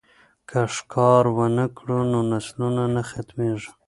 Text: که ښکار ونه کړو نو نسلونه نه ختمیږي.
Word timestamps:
که 0.49 0.59
ښکار 0.75 1.23
ونه 1.35 1.65
کړو 1.77 1.99
نو 2.11 2.19
نسلونه 2.31 2.83
نه 2.93 3.01
ختمیږي. 3.09 3.71